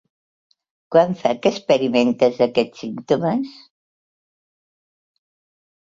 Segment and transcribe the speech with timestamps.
[0.95, 3.55] Quant fa que experimentes aquests símptomes?